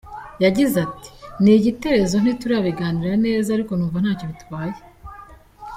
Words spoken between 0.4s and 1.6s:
Yagize ati “Ni